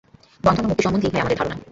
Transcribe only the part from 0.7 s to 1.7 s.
সম্বন্ধে ইহাই আমাদের ধারণা।